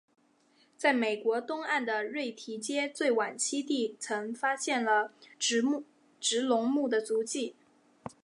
[0.75, 5.61] 在美国东岸的瑞提阶最晚期地层发现了植
[6.41, 7.53] 龙目的足迹。